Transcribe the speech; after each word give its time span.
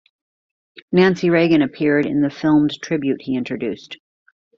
Nancy 0.91 1.29
Reagan 1.29 1.61
appeared 1.61 2.07
in 2.07 2.21
the 2.23 2.31
filmed 2.31 2.71
tribute 2.81 3.21
he 3.21 3.35
introduced. 3.35 3.97